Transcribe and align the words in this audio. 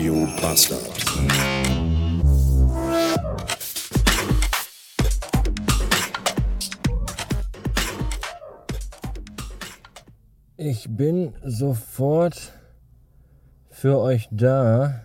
Radio 0.00 0.26
Bastard. 0.40 0.80
Ich 10.56 10.88
bin 10.88 11.34
sofort 11.44 12.54
für 13.68 13.98
euch 13.98 14.26
da. 14.30 15.02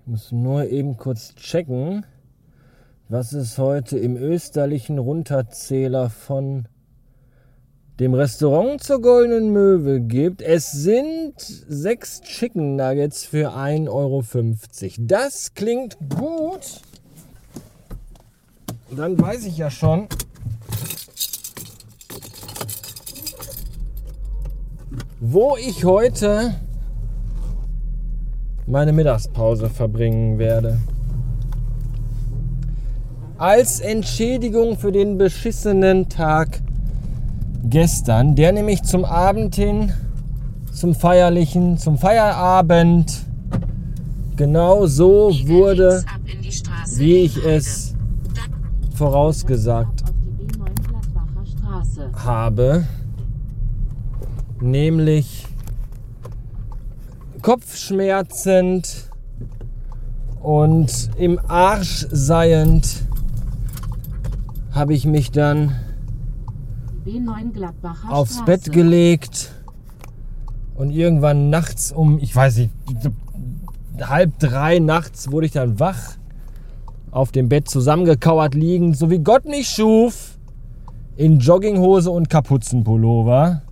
Ich 0.00 0.06
muss 0.06 0.32
nur 0.32 0.64
eben 0.70 0.96
kurz 0.96 1.34
checken, 1.34 2.06
was 3.10 3.34
es 3.34 3.58
heute 3.58 3.98
im 3.98 4.16
österlichen 4.16 4.98
Runterzähler 4.98 6.08
von 6.08 6.68
dem 7.98 8.14
Restaurant 8.14 8.80
zur 8.80 9.02
Goldenen 9.02 9.52
Möwe 9.52 10.00
gibt. 10.00 10.40
Es 10.40 10.70
sind 10.70 11.34
sechs 11.38 12.20
Chicken 12.20 12.76
Nuggets 12.76 13.24
für 13.24 13.50
1,50 13.50 13.88
Euro. 13.88 14.22
Das 14.98 15.52
klingt 15.54 15.96
gut. 16.16 16.80
Dann 18.94 19.20
weiß 19.20 19.46
ich 19.46 19.58
ja 19.58 19.68
schon, 19.68 20.06
wo 25.18 25.56
ich 25.56 25.84
heute 25.84 26.54
meine 28.66 28.92
Mittagspause 28.92 29.68
verbringen 29.68 30.38
werde. 30.38 30.78
Als 33.38 33.80
Entschädigung 33.80 34.78
für 34.78 34.92
den 34.92 35.18
beschissenen 35.18 36.08
Tag 36.08 36.60
gestern, 37.64 38.34
der 38.34 38.52
nämlich 38.52 38.82
zum 38.82 39.04
Abend 39.04 39.54
hin, 39.54 39.92
zum 40.72 40.94
feierlichen, 40.94 41.78
zum 41.78 41.98
Feierabend 41.98 43.12
genau 44.36 44.86
so 44.86 45.32
wurde, 45.46 46.04
wie 46.96 47.16
ich 47.16 47.44
es 47.44 47.94
vorausgesagt 48.94 50.04
habe, 52.14 52.86
nämlich 54.60 55.46
kopfschmerzend 57.42 59.10
und 60.40 61.10
im 61.16 61.40
Arsch 61.48 62.06
seiend 62.10 63.02
habe 64.72 64.94
ich 64.94 65.04
mich 65.06 65.30
dann 65.32 65.74
aufs 68.10 68.34
Straße. 68.34 68.44
Bett 68.44 68.72
gelegt 68.72 69.52
und 70.74 70.90
irgendwann 70.90 71.50
nachts 71.50 71.92
um, 71.92 72.18
ich 72.18 72.34
weiß 72.34 72.58
nicht, 72.58 72.70
halb 74.00 74.38
drei 74.38 74.78
nachts 74.78 75.30
wurde 75.30 75.46
ich 75.46 75.52
dann 75.52 75.80
wach, 75.80 76.16
auf 77.10 77.32
dem 77.32 77.48
Bett 77.48 77.68
zusammengekauert 77.68 78.54
liegend, 78.54 78.96
so 78.96 79.10
wie 79.10 79.18
Gott 79.18 79.44
mich 79.44 79.68
schuf, 79.68 80.38
in 81.16 81.38
Jogginghose 81.40 82.10
und 82.10 82.30
Kapuzenpullover. 82.30 83.62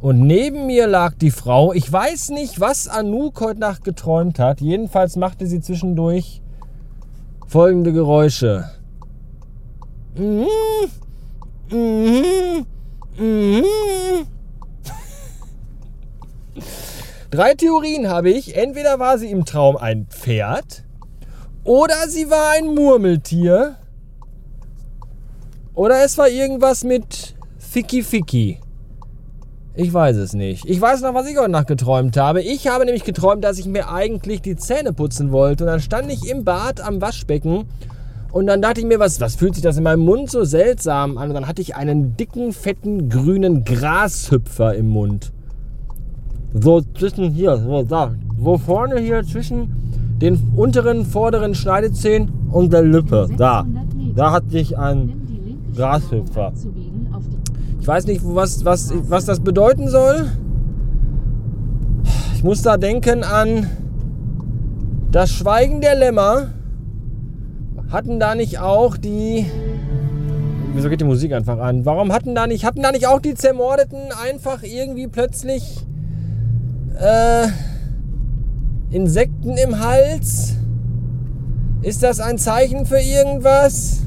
Und 0.00 0.20
neben 0.20 0.66
mir 0.66 0.88
lag 0.88 1.14
die 1.14 1.30
Frau. 1.30 1.72
Ich 1.72 1.90
weiß 1.90 2.30
nicht, 2.30 2.60
was 2.60 2.88
Anouk 2.88 3.40
heute 3.40 3.60
Nacht 3.60 3.84
geträumt 3.84 4.40
hat. 4.40 4.60
Jedenfalls 4.60 5.16
machte 5.16 5.46
sie 5.46 5.60
zwischendurch 5.60 6.42
folgende 7.46 7.92
Geräusche. 7.92 8.64
Mhm. 10.16 10.46
Drei 17.32 17.54
Theorien 17.54 18.10
habe 18.10 18.28
ich. 18.28 18.58
Entweder 18.58 18.98
war 18.98 19.16
sie 19.16 19.30
im 19.30 19.46
Traum 19.46 19.78
ein 19.78 20.04
Pferd 20.04 20.84
oder 21.64 22.06
sie 22.06 22.28
war 22.28 22.50
ein 22.58 22.74
Murmeltier 22.74 23.76
oder 25.72 26.04
es 26.04 26.18
war 26.18 26.28
irgendwas 26.28 26.84
mit 26.84 27.34
Ficky 27.56 28.02
Ficky. 28.02 28.60
Ich 29.74 29.94
weiß 29.94 30.16
es 30.16 30.34
nicht. 30.34 30.68
Ich 30.68 30.78
weiß 30.78 31.00
noch, 31.00 31.14
was 31.14 31.26
ich 31.26 31.38
heute 31.38 31.50
Nacht 31.50 31.68
geträumt 31.68 32.18
habe. 32.18 32.42
Ich 32.42 32.68
habe 32.68 32.84
nämlich 32.84 33.04
geträumt, 33.04 33.42
dass 33.42 33.58
ich 33.58 33.64
mir 33.64 33.88
eigentlich 33.88 34.42
die 34.42 34.56
Zähne 34.56 34.92
putzen 34.92 35.32
wollte. 35.32 35.64
Und 35.64 35.68
dann 35.68 35.80
stand 35.80 36.12
ich 36.12 36.28
im 36.28 36.44
Bad 36.44 36.82
am 36.82 37.00
Waschbecken. 37.00 37.64
Und 38.30 38.46
dann 38.46 38.60
dachte 38.60 38.80
ich 38.80 38.86
mir, 38.86 38.98
was, 38.98 39.22
was 39.22 39.36
fühlt 39.36 39.54
sich 39.54 39.64
das 39.64 39.78
in 39.78 39.84
meinem 39.84 40.04
Mund 40.04 40.30
so 40.30 40.44
seltsam 40.44 41.16
an? 41.16 41.30
Und 41.30 41.34
dann 41.34 41.48
hatte 41.48 41.62
ich 41.62 41.76
einen 41.76 42.14
dicken, 42.14 42.52
fetten, 42.52 43.08
grünen 43.08 43.64
Grashüpfer 43.64 44.74
im 44.74 44.88
Mund. 44.88 45.32
So 46.54 46.82
zwischen 46.98 47.30
hier, 47.30 47.56
so 47.56 47.82
da. 47.82 48.14
So 48.42 48.58
vorne 48.58 49.00
hier 49.00 49.22
zwischen 49.24 50.16
den 50.20 50.38
unteren, 50.56 51.04
vorderen 51.04 51.54
Schneidezähnen 51.54 52.30
und 52.50 52.72
der 52.72 52.82
Lippe. 52.82 53.28
Da. 53.36 53.64
Da 54.14 54.32
hatte 54.32 54.58
ich 54.58 54.76
einen 54.78 55.70
Grashüpfer. 55.74 56.52
Ich 57.80 57.86
weiß 57.86 58.06
nicht, 58.06 58.20
was, 58.22 58.64
was, 58.64 58.92
was 59.08 59.24
das 59.24 59.40
bedeuten 59.40 59.88
soll. 59.88 60.30
Ich 62.34 62.44
muss 62.44 62.62
da 62.62 62.76
denken 62.76 63.24
an 63.24 63.66
das 65.10 65.30
Schweigen 65.30 65.80
der 65.80 65.94
Lämmer. 65.94 66.48
Hatten 67.90 68.20
da 68.20 68.34
nicht 68.34 68.58
auch 68.58 68.96
die. 68.96 69.46
Wieso 70.74 70.88
geht 70.88 71.00
die 71.00 71.04
Musik 71.04 71.32
einfach 71.32 71.58
an? 71.58 71.84
Warum 71.84 72.12
hatten 72.12 72.34
da 72.34 72.46
nicht, 72.46 72.64
hatten 72.64 72.82
da 72.82 72.90
nicht 72.92 73.06
auch 73.06 73.20
die 73.20 73.34
Zermordeten 73.34 73.98
einfach 74.24 74.62
irgendwie 74.62 75.08
plötzlich 75.08 75.86
äh, 76.98 77.48
Insekten 78.90 79.56
im 79.56 79.80
Hals? 79.80 80.56
Ist 81.82 82.02
das 82.02 82.20
ein 82.20 82.38
Zeichen 82.38 82.86
für 82.86 83.00
irgendwas? 83.00 84.02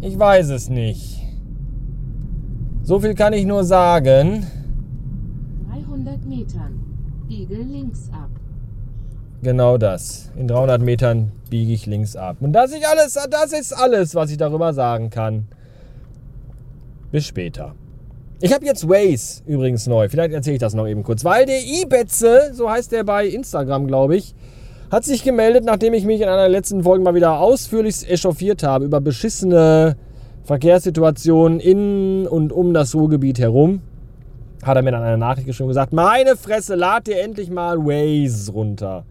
Ich 0.00 0.18
weiß 0.18 0.50
es 0.50 0.68
nicht. 0.68 1.22
So 2.82 3.00
viel 3.00 3.14
kann 3.14 3.32
ich 3.32 3.44
nur 3.44 3.64
sagen. 3.64 4.46
300 5.70 6.24
Metern. 6.24 6.80
Biege 7.28 7.56
links 7.56 8.08
ab. 8.12 8.30
Genau 9.42 9.78
das. 9.78 10.30
In 10.36 10.48
300 10.48 10.80
Metern 10.80 11.32
biege 11.50 11.72
ich 11.72 11.86
links 11.86 12.16
ab. 12.16 12.38
Und 12.40 12.52
das, 12.52 12.72
ich 12.72 12.86
alles, 12.86 13.18
das 13.30 13.52
ist 13.52 13.72
alles, 13.72 14.14
was 14.14 14.30
ich 14.30 14.38
darüber 14.38 14.72
sagen 14.72 15.10
kann. 15.10 15.46
Bis 17.12 17.26
später. 17.26 17.74
Ich 18.40 18.52
habe 18.52 18.64
jetzt 18.64 18.88
Waze 18.88 19.42
übrigens 19.46 19.88
neu. 19.88 20.08
Vielleicht 20.08 20.32
erzähle 20.32 20.54
ich 20.54 20.60
das 20.60 20.72
noch 20.72 20.86
eben 20.86 21.02
kurz. 21.02 21.24
Weil 21.24 21.44
der 21.44 21.60
Ibetze, 21.60 22.52
so 22.52 22.70
heißt 22.70 22.92
der 22.92 23.02
bei 23.02 23.26
Instagram, 23.26 23.88
glaube 23.88 24.14
ich, 24.14 24.32
hat 24.92 25.04
sich 25.04 25.24
gemeldet, 25.24 25.64
nachdem 25.64 25.92
ich 25.92 26.04
mich 26.04 26.20
in 26.20 26.28
einer 26.28 26.48
letzten 26.48 26.84
Folge 26.84 27.02
mal 27.02 27.16
wieder 27.16 27.40
ausführlich 27.40 28.08
echauffiert 28.08 28.62
habe 28.62 28.84
über 28.84 29.00
beschissene 29.00 29.96
Verkehrssituationen 30.44 31.58
in 31.58 32.28
und 32.28 32.52
um 32.52 32.72
das 32.72 32.94
Ruhrgebiet 32.94 33.40
herum. 33.40 33.82
Hat 34.62 34.76
er 34.76 34.82
mir 34.82 34.92
dann 34.92 35.02
eine 35.02 35.18
Nachricht 35.18 35.48
geschrieben 35.48 35.64
und 35.64 35.70
gesagt, 35.70 35.92
meine 35.92 36.36
Fresse, 36.36 36.76
lad 36.76 37.08
dir 37.08 37.20
endlich 37.20 37.50
mal 37.50 37.78
Waze 37.78 38.52
runter. 38.52 39.04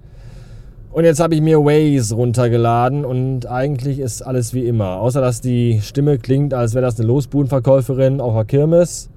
Und 0.94 1.03
jetzt 1.03 1.19
habe 1.19 1.35
ich 1.35 1.41
mir 1.41 1.59
Waze 1.59 2.15
runtergeladen 2.15 3.03
und 3.03 3.45
eigentlich 3.45 3.99
ist 3.99 4.21
alles 4.21 4.53
wie 4.53 4.65
immer. 4.65 5.01
Außer 5.01 5.19
dass 5.19 5.41
die 5.41 5.81
Stimme 5.81 6.17
klingt, 6.17 6.53
als 6.53 6.73
wäre 6.73 6.85
das 6.85 6.97
eine 6.97 7.07
Losbudenverkäuferin 7.07 8.21
auf 8.21 8.33
der 8.33 8.45
Kirmes. 8.45 9.09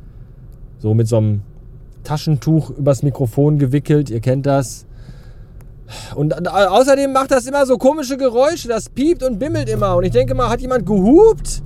So 0.80 0.94
mit 0.94 1.06
so 1.06 1.18
einem 1.18 1.42
Taschentuch 2.02 2.70
übers 2.70 3.02
Mikrofon 3.02 3.58
gewickelt, 3.58 4.10
ihr 4.10 4.20
kennt 4.20 4.46
das. 4.46 4.86
Und 6.14 6.48
außerdem 6.48 7.12
macht 7.12 7.30
das 7.30 7.46
immer 7.46 7.66
so 7.66 7.76
komische 7.76 8.16
Geräusche, 8.16 8.68
das 8.68 8.88
piept 8.88 9.22
und 9.22 9.38
bimmelt 9.38 9.68
immer. 9.68 9.96
Und 9.96 10.04
ich 10.04 10.12
denke 10.12 10.34
mal, 10.34 10.48
hat 10.48 10.60
jemand 10.60 10.86
gehupt? 10.86 11.62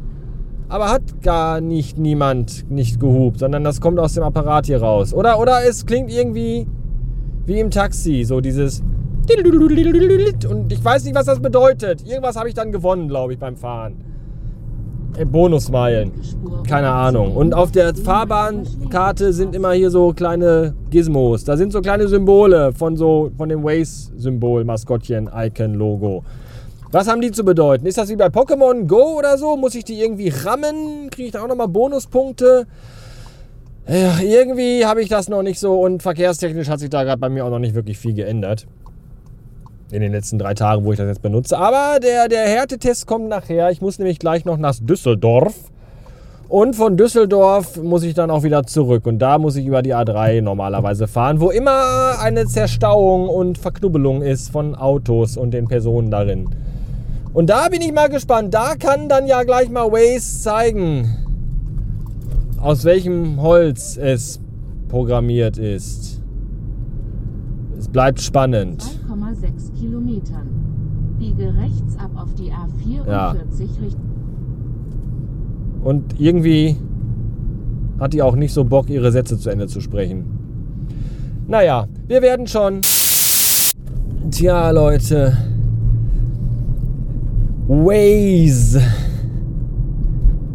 Aber 0.69 0.91
hat 0.91 1.23
gar 1.23 1.61
nicht 1.61 1.99
niemand 1.99 2.69
nicht 2.71 2.99
gehupt, 2.99 3.39
sondern 3.39 3.65
das 3.65 3.81
kommt 3.81 3.99
aus 3.99 4.15
dem 4.15 4.25
Apparat 4.25 4.67
hier 4.67 4.83
raus. 4.83 5.15
Oder, 5.15 5.39
oder 5.39 5.65
es 5.69 5.87
klingt 5.87 6.11
irgendwie 6.11 6.67
wie 7.47 7.61
im 7.61 7.71
Taxi, 7.71 8.25
so 8.25 8.41
dieses 8.41 8.83
und 10.51 10.73
ich 10.73 10.85
weiß 10.85 11.05
nicht, 11.05 11.15
was 11.15 11.27
das 11.27 11.41
bedeutet. 11.41 12.07
Irgendwas 12.07 12.37
habe 12.37 12.49
ich 12.49 12.55
dann 12.55 12.73
gewonnen, 12.73 13.09
glaube 13.09 13.33
ich, 13.33 13.39
beim 13.39 13.57
Fahren. 13.57 13.97
Äh, 15.17 15.25
Bonusmeilen. 15.25 16.13
Keine 16.69 16.91
Ahnung. 16.91 17.37
Und 17.37 17.55
auf 17.55 17.71
der 17.71 17.95
Fahrbahnkarte 17.95 19.33
sind 19.33 19.55
immer 19.55 19.73
hier 19.73 19.91
so 19.91 20.13
kleine 20.13 20.75
Gizmos. 20.91 21.45
Da 21.45 21.57
sind 21.57 21.73
so 21.73 21.81
kleine 21.81 22.09
Symbole 22.09 22.73
von 22.73 22.97
so 22.97 23.31
von 23.37 23.49
dem 23.49 23.63
Waze-Symbol, 23.63 24.65
Maskottchen, 24.65 25.31
Icon, 25.35 25.75
Logo. 25.75 26.25
Was 26.91 27.09
haben 27.09 27.21
die 27.21 27.33
zu 27.33 27.45
bedeuten? 27.45 27.87
Ist 27.87 27.99
das 27.99 28.09
wie 28.09 28.17
bei 28.17 28.27
Pokémon 28.27 28.87
Go 28.87 29.19
oder 29.19 29.37
so? 29.37 29.57
Muss 29.57 29.75
ich 29.75 29.85
die 29.85 30.01
irgendwie 30.01 30.29
rammen? 30.29 31.11
Kriege 31.11 31.27
ich 31.27 31.33
da 31.33 31.43
auch 31.43 31.49
nochmal 31.49 31.69
Bonuspunkte? 31.69 32.67
Ja, 33.87 34.19
irgendwie 34.21 34.87
habe 34.87 35.03
ich 35.03 35.09
das 35.09 35.29
noch 35.29 35.43
nicht 35.43 35.59
so 35.61 35.81
und 35.81 36.03
verkehrstechnisch 36.03 36.69
hat 36.69 36.81
sich 36.81 36.89
da 36.89 37.05
gerade 37.05 37.19
bei 37.19 37.29
mir 37.29 37.45
auch 37.45 37.51
noch 37.51 37.59
nicht 37.59 37.75
wirklich 37.75 37.99
viel 37.99 38.15
geändert 38.15 38.67
in 39.91 40.01
den 40.01 40.13
letzten 40.13 40.39
drei 40.39 40.55
Tagen, 40.55 40.85
wo 40.85 40.93
ich 40.93 40.99
das 40.99 41.07
jetzt 41.07 41.23
benutze. 41.23 41.59
Aber 41.59 41.99
der, 42.01 42.29
der 42.29 42.47
Härtetest 42.47 43.07
kommt 43.07 43.29
nachher. 43.29 43.71
Ich 43.71 43.81
muss 43.81 43.99
nämlich 43.99 44.19
gleich 44.19 44.45
noch 44.45 44.57
nach 44.57 44.75
Düsseldorf. 44.81 45.55
Und 46.49 46.77
von 46.77 46.97
Düsseldorf 46.97 47.83
muss 47.83 48.03
ich 48.03 48.15
dann 48.15 48.31
auch 48.31 48.43
wieder 48.43 48.65
zurück. 48.65 49.07
Und 49.07 49.19
da 49.19 49.39
muss 49.39 49.57
ich 49.57 49.67
über 49.67 49.83
die 49.83 49.95
A3 49.95 50.43
normalerweise 50.43 51.09
fahren, 51.09 51.41
wo 51.41 51.51
immer 51.51 52.19
eine 52.21 52.47
Zerstauung 52.47 53.29
und 53.29 53.59
Verknubbelung 53.59 54.23
ist 54.23 54.51
von 54.51 54.75
Autos 54.75 55.37
und 55.37 55.53
den 55.53 55.69
Personen 55.69 56.11
darin. 56.11 56.49
Und 57.33 57.51
da 57.51 57.69
bin 57.69 57.83
ich 57.83 57.93
mal 57.93 58.09
gespannt. 58.09 58.55
Da 58.55 58.77
kann 58.77 59.09
dann 59.09 59.27
ja 59.27 59.43
gleich 59.43 59.69
mal 59.69 59.91
Waze 59.91 60.41
zeigen, 60.41 61.17
aus 62.61 62.85
welchem 62.85 63.43
Holz 63.43 63.97
es 63.97 64.39
programmiert 64.89 65.59
ist. 65.59 66.23
Es 67.77 67.89
bleibt 67.89 68.21
spannend. 68.21 68.85
2,6 69.35 69.81
Kilometern. 69.81 70.49
Biege 71.19 71.55
rechts 71.55 71.97
ab 71.99 72.11
auf 72.17 72.35
die 72.35 72.51
A44 72.51 73.07
Ja. 73.07 73.35
Und 75.83 76.19
irgendwie 76.19 76.77
hat 78.01 78.13
die 78.13 78.23
auch 78.23 78.37
nicht 78.37 78.53
so 78.53 78.65
Bock, 78.65 78.89
ihre 78.91 79.13
Sätze 79.13 79.39
zu 79.39 79.51
Ende 79.51 79.67
zu 79.67 79.81
sprechen. 79.81 80.25
Naja, 81.47 81.87
wir 82.07 82.23
werden 82.23 82.47
schon. 82.47 82.81
Tja, 84.31 84.71
Leute. 84.71 85.37
Waze. 87.69 88.83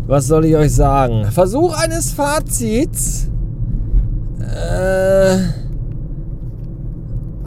Was 0.07 0.27
soll 0.27 0.45
ich 0.45 0.55
euch 0.55 0.73
sagen? 0.73 1.25
Versuch 1.25 1.77
eines 1.79 2.11
Fazits. 2.11 3.29
Äh, 4.39 5.37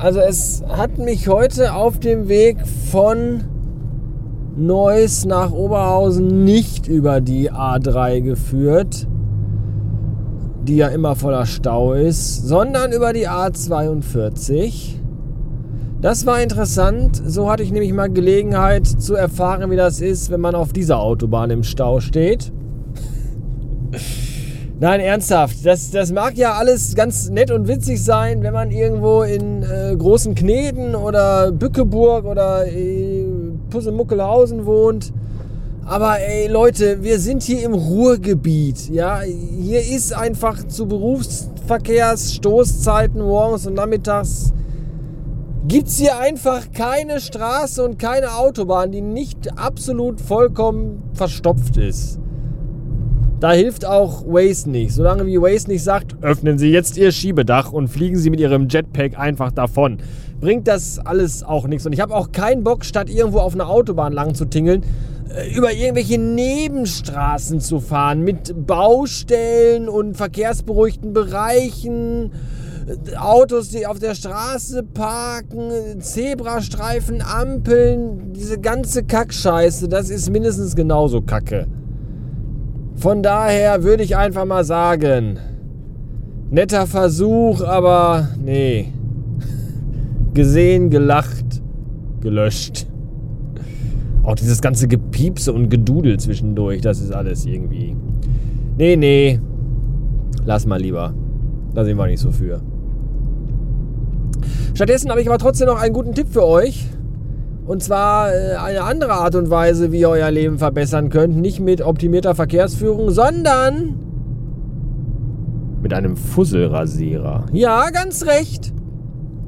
also 0.03 0.19
es 0.19 0.65
hat 0.69 0.99
mich 0.99 1.29
heute 1.29 1.75
auf 1.75 2.01
dem 2.01 2.29
Weg 2.29 2.59
von 2.91 3.45
Neuss 4.57 5.25
nach 5.25 5.53
Oberhausen 5.53 6.43
nicht 6.43 6.89
über 6.89 7.21
die 7.21 7.53
A3 7.53 8.21
geführt, 8.21 9.07
die 10.65 10.77
ja 10.77 10.89
immer 10.89 11.15
voller 11.15 11.47
Stau 11.47 11.93
ist, 11.93 12.49
sondern 12.49 12.91
über 12.91 13.13
die 13.13 13.29
A42. 13.29 14.97
Das 16.01 16.27
war 16.27 16.43
interessant. 16.43 17.23
So 17.25 17.49
hatte 17.49 17.63
ich 17.63 17.71
nämlich 17.71 17.93
mal 17.93 18.11
Gelegenheit 18.11 18.89
zu 18.89 19.15
erfahren, 19.15 19.71
wie 19.71 19.77
das 19.77 20.01
ist, 20.01 20.33
wenn 20.33 20.41
man 20.41 20.57
auf 20.57 20.73
dieser 20.73 20.99
Autobahn 20.99 21.51
im 21.51 21.63
Stau 21.63 22.01
steht. 22.01 22.53
Nein, 24.83 24.99
ernsthaft. 24.99 25.65
Das, 25.65 25.93
das 25.93 26.11
mag 26.11 26.37
ja 26.37 26.55
alles 26.55 26.97
ganz 26.97 27.31
nett 27.31 27.53
und 27.53 27.69
witzig 27.69 28.03
sein, 28.03 28.43
wenn 28.43 28.53
man 28.53 28.73
irgendwo 28.73 29.23
in 29.23 29.63
äh, 29.63 29.95
Großen 29.97 30.35
Kneten 30.35 30.97
oder 30.97 31.53
Bückeburg 31.53 32.25
oder 32.25 32.67
äh, 32.67 33.25
Pussemuckelhausen 33.71 34.67
wohnt. 34.67 35.13
Aber 35.85 36.19
ey, 36.19 36.49
Leute, 36.49 37.01
wir 37.01 37.21
sind 37.21 37.45
hier 37.45 37.63
im 37.63 37.75
Ruhrgebiet. 37.75 38.91
Ja, 38.91 39.21
hier 39.21 39.87
ist 39.87 40.13
einfach 40.13 40.67
zu 40.67 40.89
Berufsverkehrsstoßzeiten 40.89 43.23
morgens 43.23 43.69
und 43.69 43.75
nachmittags 43.75 44.53
gibt 45.69 45.87
es 45.87 45.99
hier 45.99 46.19
einfach 46.19 46.73
keine 46.73 47.21
Straße 47.21 47.85
und 47.85 48.01
keine 48.01 48.35
Autobahn, 48.35 48.91
die 48.91 49.01
nicht 49.01 49.57
absolut 49.57 50.21
vollkommen 50.21 51.05
verstopft 51.15 51.77
ist. 51.77 52.19
Da 53.43 53.51
hilft 53.51 53.85
auch 53.85 54.25
Waze 54.25 54.71
nicht. 54.71 54.95
Solange 54.95 55.27
wie 55.27 55.37
Waze 55.37 55.69
nicht 55.69 55.83
sagt, 55.83 56.15
öffnen 56.23 56.59
Sie 56.59 56.71
jetzt 56.71 56.97
Ihr 56.97 57.11
Schiebedach 57.11 57.73
und 57.73 57.89
fliegen 57.89 58.17
Sie 58.17 58.31
mit 58.31 58.39
Ihrem 58.39 58.69
Jetpack 58.69 59.19
einfach 59.19 59.51
davon, 59.51 59.99
bringt 60.41 60.69
das 60.69 61.01
alles 61.01 61.43
auch 61.43 61.67
nichts. 61.67 61.85
Und 61.85 61.93
ich 61.93 61.99
habe 61.99 62.15
auch 62.15 62.31
keinen 62.31 62.63
Bock, 62.63 62.85
statt 62.85 63.11
irgendwo 63.11 63.41
auf 63.41 63.55
einer 63.55 63.69
Autobahn 63.69 64.13
lang 64.13 64.37
zu 64.37 64.45
tingeln, 64.45 64.85
äh, 65.35 65.53
über 65.57 65.73
irgendwelche 65.73 66.19
Nebenstraßen 66.19 67.59
zu 67.59 67.81
fahren 67.81 68.23
mit 68.23 68.65
Baustellen 68.65 69.89
und 69.89 70.17
verkehrsberuhigten 70.17 71.13
Bereichen. 71.13 72.31
äh, 72.87 73.17
Autos, 73.17 73.71
die 73.71 73.89
auf 73.89 73.99
der 73.99 74.15
Straße 74.15 74.85
parken, 74.85 76.01
Zebrastreifen, 76.01 77.21
Ampeln, 77.21 78.35
diese 78.35 78.61
ganze 78.61 79.03
Kackscheiße, 79.03 79.89
das 79.89 80.11
ist 80.11 80.31
mindestens 80.31 80.77
genauso 80.77 81.23
kacke. 81.23 81.67
Von 83.03 83.21
daher 83.21 83.83
würde 83.83 84.05
ich 84.05 84.17
einfach 84.17 84.45
mal 84.45 84.63
sagen, 84.63 85.37
netter 86.51 86.87
Versuch, 86.87 87.61
aber 87.61 88.29
nee. 88.41 88.93
Gesehen, 90.35 90.89
gelacht, 90.89 91.61
gelöscht. 92.21 92.87
Auch 94.23 94.37
dieses 94.37 94.61
ganze 94.61 94.87
Gepiepse 94.87 95.53
und 95.53 95.69
Gedudel 95.69 96.21
zwischendurch, 96.21 96.81
das 96.81 97.01
ist 97.01 97.11
alles 97.11 97.45
irgendwie. 97.45 97.97
Nee, 98.79 98.95
nee. 98.95 99.41
Lass 100.45 100.65
mal 100.65 100.81
lieber. 100.81 101.13
Da 101.75 101.85
sind 101.85 101.97
wir 101.97 102.07
nicht 102.07 102.21
so 102.21 102.31
für. 102.31 102.61
Stattdessen 104.75 105.11
habe 105.11 105.21
ich 105.21 105.27
aber 105.27 105.39
trotzdem 105.39 105.67
noch 105.67 105.83
einen 105.83 105.93
guten 105.93 106.15
Tipp 106.15 106.29
für 106.31 106.45
euch. 106.47 106.87
Und 107.67 107.83
zwar 107.83 108.33
äh, 108.33 108.57
eine 108.57 108.83
andere 108.83 109.13
Art 109.13 109.35
und 109.35 109.49
Weise, 109.51 109.93
wie 109.93 110.01
ihr 110.01 110.09
euer 110.09 110.31
Leben 110.31 110.59
verbessern 110.59 111.11
könnt. 111.11 111.37
Nicht 111.37 111.61
mit 111.61 111.81
optimierter 111.81 112.35
Verkehrsführung, 112.35 113.11
sondern 113.11 113.99
mit 115.81 115.93
einem 115.93 116.17
Fusselrasierer. 116.17 117.47
Ja, 117.53 117.91
ganz 117.91 118.25
recht. 118.27 118.73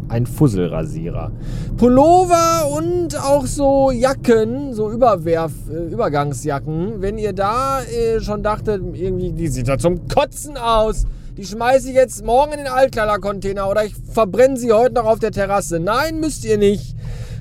Ein 0.09 0.27
Fusselrasierer. 0.27 1.33
Pullover 1.77 2.71
und 2.77 3.17
auch 3.17 3.47
so 3.47 3.91
Jacken, 3.91 4.75
so 4.75 4.91
Überwerf, 4.91 5.53
äh, 5.71 5.93
Übergangsjacken. 5.93 7.01
Wenn 7.01 7.19
ihr 7.19 7.33
da 7.33 7.81
äh, 7.83 8.21
schon 8.21 8.43
dachtet, 8.43 8.83
irgendwie, 8.93 9.33
die 9.33 9.49
sieht 9.49 9.69
ja 9.69 9.79
zum 9.79 10.07
Kotzen 10.09 10.57
aus. 10.57 11.07
Die 11.37 11.45
schmeiße 11.45 11.89
ich 11.89 11.95
jetzt 11.95 12.25
morgen 12.25 12.53
in 12.53 12.59
den 12.59 12.69
Altkleidercontainer 12.69 13.69
oder 13.69 13.85
ich 13.85 13.95
verbrenne 14.13 14.57
sie 14.57 14.73
heute 14.73 14.95
noch 14.95 15.07
auf 15.07 15.19
der 15.19 15.33
Terrasse. 15.33 15.81
Nein, 15.81 16.21
müsst 16.21 16.45
ihr 16.45 16.59
nicht. 16.59 16.95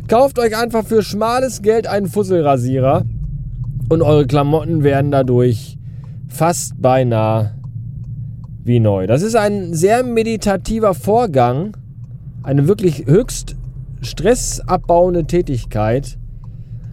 Kauft 0.08 0.38
euch 0.38 0.58
einfach 0.58 0.86
für 0.86 1.02
schmales 1.02 1.62
Geld 1.62 1.88
einen 1.88 2.08
Fusselrasierer 2.08 3.04
und 3.90 4.02
eure 4.02 4.28
Klamotten 4.28 4.84
werden 4.84 5.12
dadurch 5.12 5.78
fast 6.28 6.82
beinahe 6.82 7.54
wie 8.64 8.80
neu. 8.80 9.08
Das 9.08 9.22
ist 9.22 9.36
ein 9.36 9.74
sehr 9.74 10.04
meditativer 10.04 10.94
Vorgang, 10.94 11.78
eine 12.44 12.68
wirklich 12.68 13.06
höchst 13.06 13.56
stressabbauende 14.02 15.26
Tätigkeit, 15.26 16.18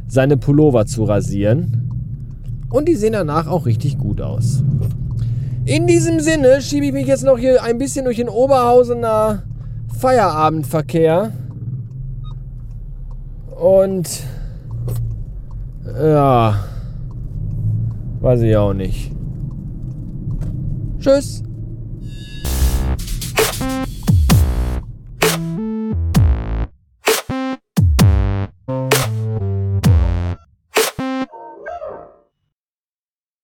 seine 0.06 0.36
Pullover 0.36 0.86
zu 0.86 1.04
rasieren. 1.04 1.90
Und 2.70 2.88
die 2.88 2.94
sehen 2.94 3.14
danach 3.14 3.48
auch 3.48 3.66
richtig 3.66 3.98
gut 3.98 4.20
aus. 4.20 4.62
In 5.64 5.86
diesem 5.86 6.20
Sinne 6.20 6.62
schiebe 6.62 6.86
ich 6.86 6.92
mich 6.92 7.06
jetzt 7.06 7.24
noch 7.24 7.38
hier 7.38 7.62
ein 7.62 7.78
bisschen 7.78 8.04
durch 8.04 8.16
den 8.16 8.28
Oberhausener 8.28 9.42
Feierabendverkehr. 9.98 11.32
Und 13.60 14.22
ja, 15.84 16.64
weiß 18.20 18.40
ich 18.40 18.56
auch 18.56 18.72
nicht. 18.72 19.12
Tschüss. 20.98 21.42